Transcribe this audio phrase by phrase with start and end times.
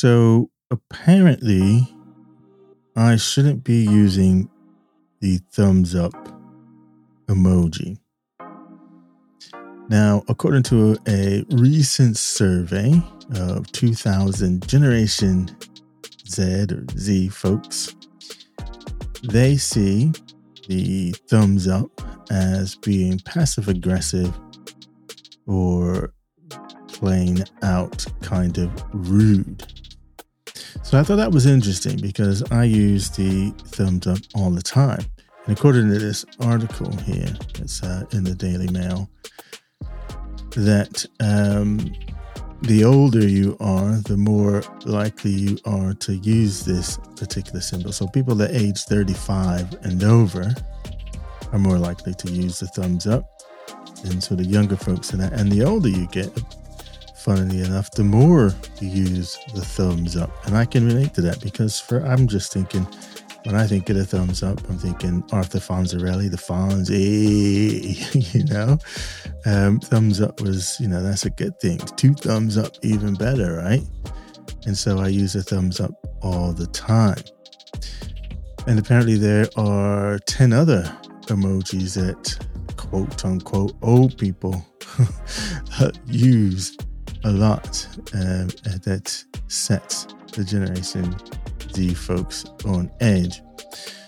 [0.00, 1.92] So apparently,
[2.94, 4.48] I shouldn't be using
[5.18, 6.12] the thumbs up
[7.26, 7.98] emoji.
[9.88, 13.02] Now, according to a recent survey
[13.34, 15.50] of 2000 Generation
[16.28, 17.96] Z or Z folks,
[19.24, 20.12] they see
[20.68, 21.90] the thumbs up
[22.30, 24.32] as being passive aggressive
[25.48, 26.12] or
[26.86, 29.77] plain out kind of rude.
[30.88, 35.04] So I thought that was interesting because I use the thumbs up all the time.
[35.44, 39.10] And according to this article here, it's uh, in the Daily Mail,
[40.52, 41.94] that um,
[42.62, 47.92] the older you are, the more likely you are to use this particular symbol.
[47.92, 50.54] So people that age 35 and over
[51.52, 53.28] are more likely to use the thumbs up
[54.04, 55.34] And so the younger folks and that.
[55.34, 56.32] And the older you get,
[57.28, 60.30] funnily enough, the more you use the thumbs up.
[60.46, 62.88] And I can relate to that because for I'm just thinking
[63.44, 66.88] when I think of the thumbs up, I'm thinking Arthur Fonzarelli, the Fonz,
[68.34, 68.78] you know.
[69.44, 71.76] Um, thumbs up was, you know, that's a good thing.
[71.96, 73.82] Two thumbs up, even better, right?
[74.64, 75.92] And so I use a thumbs up
[76.22, 77.22] all the time.
[78.66, 80.84] And apparently there are 10 other
[81.26, 82.46] emojis that
[82.78, 84.64] quote unquote old people
[86.06, 86.74] use
[87.28, 88.48] a lot um,
[88.84, 91.14] that sets the generation
[91.72, 93.42] Z folks on edge.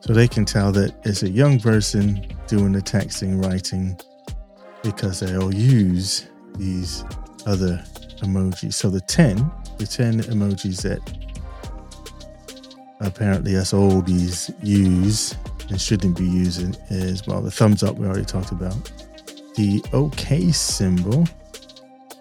[0.00, 3.98] So they can tell that it's a young person doing the texting, writing,
[4.82, 7.04] because they all use these
[7.46, 7.82] other
[8.18, 8.74] emojis.
[8.74, 9.36] So the 10,
[9.78, 11.00] the 10 emojis that
[13.00, 15.34] apparently us oldies use
[15.68, 18.92] and shouldn't be using is well, the thumbs up we already talked about.
[19.56, 21.26] The OK symbol.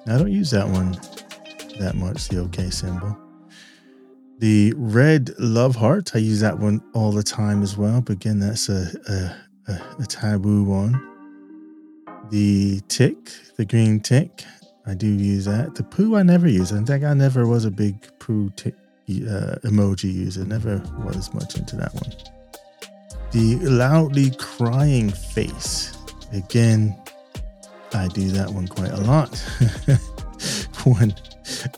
[0.07, 0.91] I don't use that one
[1.79, 3.17] that much, the OK symbol.
[4.39, 8.01] The red love heart, I use that one all the time as well.
[8.01, 11.01] But again, that's a, a, a, a taboo one.
[12.29, 14.43] The tick, the green tick,
[14.85, 15.75] I do use that.
[15.75, 16.71] The poo, I never use.
[16.71, 18.75] I think I never was a big poo tick
[19.09, 20.45] uh, emoji user.
[20.45, 22.11] Never was much into that one.
[23.31, 25.97] The loudly crying face.
[26.33, 26.95] Again,
[27.93, 29.29] I do that one quite a lot.
[30.85, 31.13] when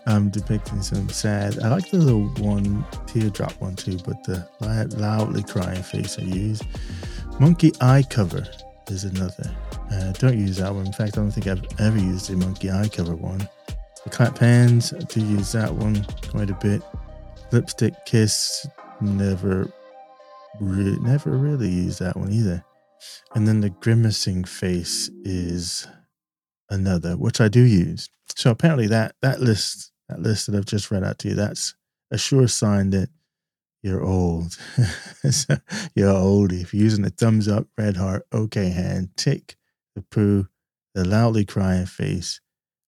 [0.06, 1.60] I'm depicting some sad.
[1.60, 4.48] I like the little one teardrop one too, but the
[4.98, 6.62] loudly crying face I use.
[7.40, 8.46] Monkey eye cover
[8.88, 9.56] is another.
[9.92, 10.86] Uh, don't use that one.
[10.86, 13.48] In fact, I don't think I've ever used a monkey eye cover one.
[14.04, 16.82] The clap hands, I do use that one quite a bit.
[17.52, 18.68] Lipstick kiss,
[19.00, 19.72] never,
[20.60, 22.64] re- never really use that one either.
[23.36, 25.88] And then the grimacing face is
[26.70, 28.10] another, which I do use.
[28.36, 31.76] So apparently that that list that list that I've just read out to you, that's
[32.12, 33.10] a sure sign that
[33.84, 34.58] you're old.
[35.96, 36.52] you're old.
[36.52, 39.56] If you're using the thumbs up, red heart, okay hand, tick,
[39.96, 40.48] the poo,
[40.96, 42.42] the loudly crying face,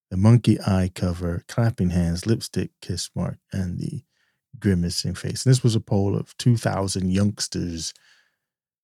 [0.09, 4.03] the monkey eye cover, clapping hands, lipstick kiss mark, and the
[4.58, 5.46] grimacing face.
[5.46, 7.94] And this was a poll of 2,000 youngsters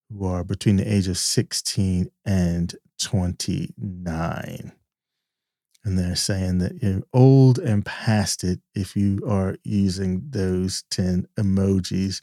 [0.10, 4.72] who are between the age of 16 and 29.
[5.84, 11.28] And they're saying that you're old and past it if you are using those 10
[11.38, 12.22] emojis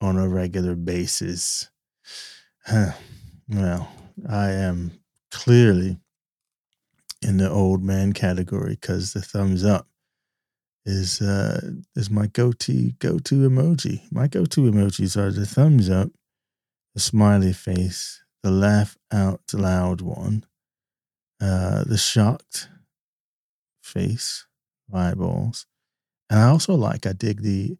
[0.00, 1.70] on a regular basis.
[3.48, 3.88] well,
[4.28, 4.92] I am
[5.30, 5.98] clearly
[7.22, 9.88] in the old man category because the thumbs up
[10.86, 14.02] is uh is my go-to go-to emoji.
[14.12, 16.10] My go-to emojis are the thumbs up,
[16.94, 20.44] the smiley face, the laugh out loud one,
[21.40, 22.68] uh, the shocked
[23.82, 24.46] face,
[24.92, 25.66] eyeballs.
[26.30, 27.76] And I also like, I dig the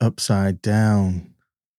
[0.00, 1.34] upside down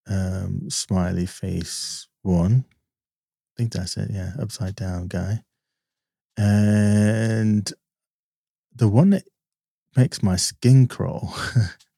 [0.07, 2.65] um, smiley face one.
[2.69, 4.09] I think that's it.
[4.11, 5.43] Yeah, upside down guy.
[6.37, 7.71] And
[8.73, 9.23] the one that
[9.95, 11.33] makes my skin crawl,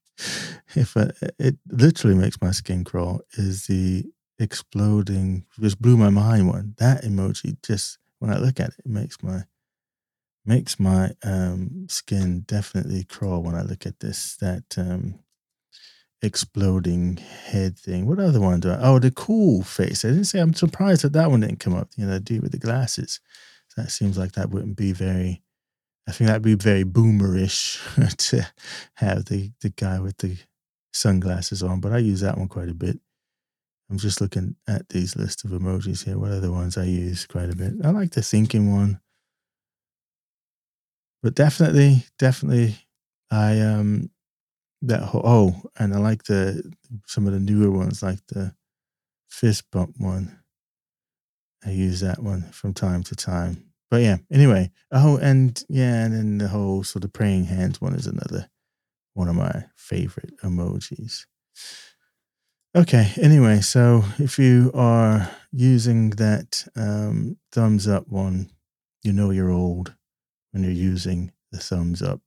[0.75, 4.05] if I, it literally makes my skin crawl, is the
[4.39, 6.75] exploding, just blew my mind one.
[6.77, 9.43] That emoji just, when I look at it, it makes my
[10.45, 14.35] makes my um, skin definitely crawl when I look at this.
[14.37, 15.19] That um,
[16.21, 18.05] exploding head thing.
[18.05, 18.79] What other one do I?
[18.81, 20.03] Oh, the cool face.
[20.03, 20.39] I didn't say.
[20.39, 21.89] I'm surprised that that one didn't come up.
[21.95, 23.19] You know, the dude with the glasses.
[23.77, 25.41] That seems like that wouldn't be very.
[26.07, 28.47] I think that'd be very boomerish to
[28.95, 30.37] have the the guy with the
[30.91, 31.79] sunglasses on.
[31.79, 32.99] But I use that one quite a bit.
[33.89, 36.17] I'm just looking at these list of emojis here.
[36.17, 37.73] What are the ones I use quite a bit?
[37.83, 38.99] I like the thinking one
[41.21, 42.77] but definitely, definitely,
[43.29, 44.09] I um,
[44.83, 46.73] that oh, and I like the
[47.07, 48.53] some of the newer ones, like the
[49.29, 50.39] fist bump one.
[51.65, 53.65] I use that one from time to time.
[53.91, 54.71] But yeah, anyway.
[54.91, 58.49] Oh, and yeah, and then the whole sort of praying hands one is another
[59.13, 61.25] one of my favorite emojis.
[62.75, 68.51] Okay, anyway, so if you are using that um, thumbs up one,
[69.01, 69.95] you know you're old
[70.51, 72.21] when you're using the thumbs up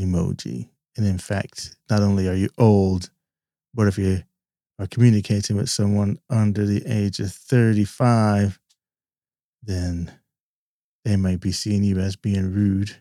[0.00, 0.70] emoji.
[0.96, 3.10] And in fact, not only are you old,
[3.74, 4.22] but if you
[4.78, 8.58] are communicating with someone under the age of 35,
[9.62, 10.10] then
[11.04, 12.96] they might be seeing you as being rude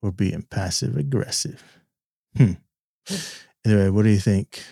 [0.00, 1.80] or being passive aggressive.
[2.36, 2.52] Hmm.
[3.66, 4.62] Anyway, what do you think?